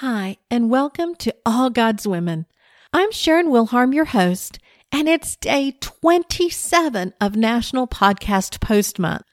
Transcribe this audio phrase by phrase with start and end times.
[0.00, 2.46] Hi, and welcome to All God's Women.
[2.90, 4.58] I'm Sharon Wilharm, your host,
[4.90, 9.24] and it's day 27 of National Podcast Post Month.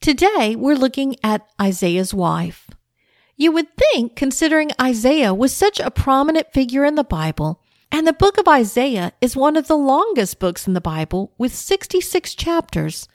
[0.00, 2.70] Today, we're looking at Isaiah's wife.
[3.36, 7.60] You would think, considering Isaiah was such a prominent figure in the Bible,
[7.92, 11.54] and the book of Isaiah is one of the longest books in the Bible with
[11.54, 13.06] 66 chapters,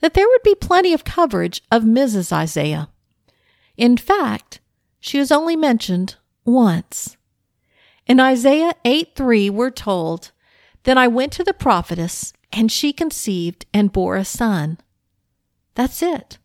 [0.00, 2.30] that there would be plenty of coverage of Mrs.
[2.30, 2.90] Isaiah.
[3.78, 4.60] In fact,
[5.00, 7.16] she is only mentioned once.
[8.06, 10.32] In Isaiah 8 3, we're told,
[10.84, 14.78] Then I went to the prophetess, and she conceived and bore a son.
[15.74, 16.38] That's it.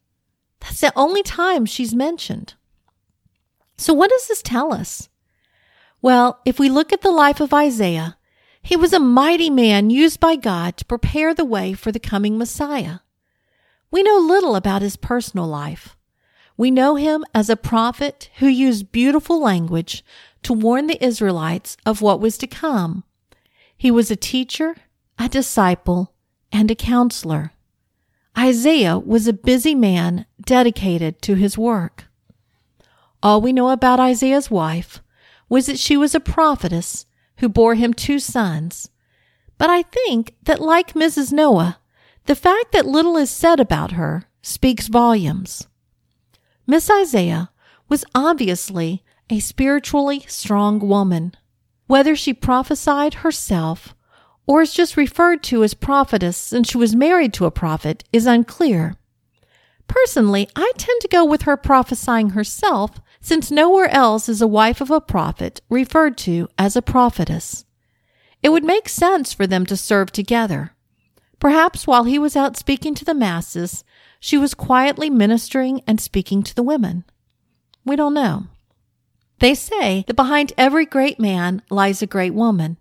[0.59, 2.53] That's the only time she's mentioned.
[3.77, 5.09] So, what does this tell us?
[6.01, 8.17] Well, if we look at the life of Isaiah,
[8.61, 12.37] he was a mighty man used by God to prepare the way for the coming
[12.37, 12.99] Messiah.
[13.89, 15.96] We know little about his personal life.
[16.57, 20.03] We know him as a prophet who used beautiful language
[20.41, 23.03] to warn the Israelites of what was to come.
[23.77, 24.75] He was a teacher,
[25.19, 26.13] a disciple,
[26.51, 27.51] and a counselor.
[28.35, 32.05] Isaiah was a busy man dedicated to his work.
[33.21, 35.01] All we know about Isaiah's wife
[35.49, 37.05] was that she was a prophetess
[37.37, 38.89] who bore him two sons.
[39.57, 41.31] But I think that, like Mrs.
[41.31, 41.79] Noah,
[42.25, 45.67] the fact that little is said about her speaks volumes.
[46.69, 47.49] Miss Isaiah
[47.87, 51.33] was obviously a spiritually strong woman.
[51.87, 53.95] Whether she prophesied herself
[54.45, 58.25] or is just referred to as prophetess since she was married to a prophet is
[58.25, 58.97] unclear.
[59.87, 64.81] Personally, I tend to go with her prophesying herself since nowhere else is a wife
[64.81, 67.63] of a prophet referred to as a prophetess.
[68.43, 70.73] It would make sense for them to serve together.
[71.39, 73.83] Perhaps while he was out speaking to the masses,
[74.19, 77.03] she was quietly ministering and speaking to the women.
[77.85, 78.47] We don't know.
[79.39, 82.77] They say that behind every great man lies a great woman.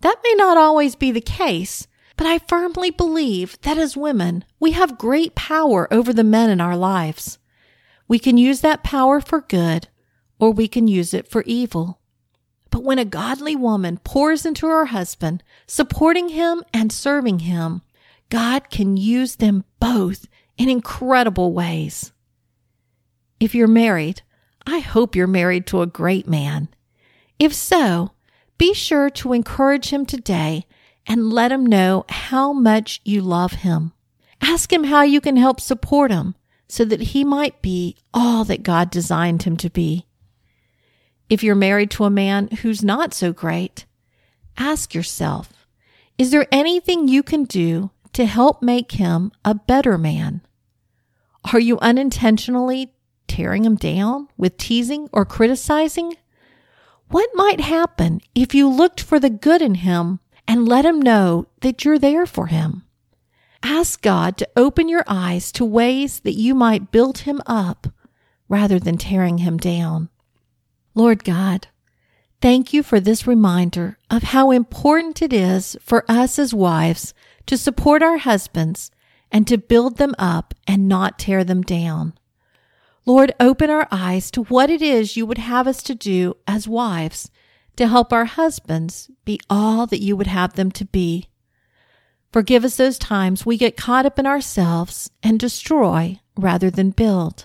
[0.00, 4.72] That may not always be the case, but I firmly believe that as women, we
[4.72, 7.38] have great power over the men in our lives.
[8.08, 9.88] We can use that power for good,
[10.38, 12.00] or we can use it for evil.
[12.70, 17.82] But when a godly woman pours into her husband, supporting him and serving him,
[18.28, 20.26] God can use them both
[20.58, 22.12] in incredible ways.
[23.38, 24.22] If you're married,
[24.66, 26.68] I hope you're married to a great man.
[27.38, 28.12] If so,
[28.58, 30.66] be sure to encourage him today
[31.06, 33.92] and let him know how much you love him.
[34.40, 36.34] Ask him how you can help support him
[36.68, 40.06] so that he might be all that God designed him to be.
[41.28, 43.84] If you're married to a man who's not so great,
[44.56, 45.52] ask yourself,
[46.18, 50.40] is there anything you can do to help make him a better man?
[51.52, 52.92] Are you unintentionally
[53.28, 56.16] tearing him down with teasing or criticizing?
[57.08, 61.46] What might happen if you looked for the good in him and let him know
[61.60, 62.84] that you're there for him?
[63.62, 67.88] Ask God to open your eyes to ways that you might build him up
[68.48, 70.08] rather than tearing him down.
[70.96, 71.68] Lord God,
[72.40, 77.12] thank you for this reminder of how important it is for us as wives
[77.44, 78.90] to support our husbands
[79.30, 82.14] and to build them up and not tear them down.
[83.04, 86.66] Lord, open our eyes to what it is you would have us to do as
[86.66, 87.30] wives
[87.76, 91.28] to help our husbands be all that you would have them to be.
[92.32, 97.44] Forgive us those times we get caught up in ourselves and destroy rather than build.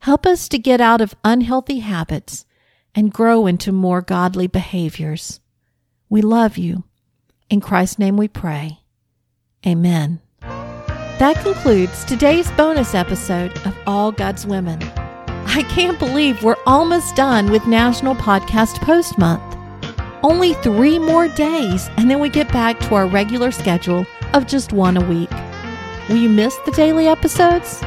[0.00, 2.46] Help us to get out of unhealthy habits
[2.94, 5.40] and grow into more godly behaviors.
[6.08, 6.84] We love you.
[7.50, 8.80] In Christ's name we pray.
[9.66, 10.22] Amen.
[10.40, 14.82] That concludes today's bonus episode of All God's Women.
[14.82, 19.58] I can't believe we're almost done with National Podcast Post Month.
[20.22, 24.72] Only three more days, and then we get back to our regular schedule of just
[24.72, 25.30] one a week.
[26.08, 27.82] Will you miss the daily episodes?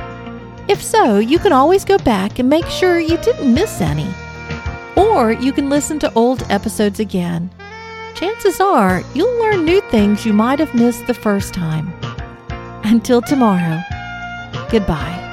[0.67, 4.07] If so, you can always go back and make sure you didn't miss any.
[4.95, 7.49] Or you can listen to old episodes again
[8.23, 11.93] chances are you'll learn new things you might have missed the first time.
[12.85, 13.81] Until tomorrow,
[14.69, 15.32] goodbye.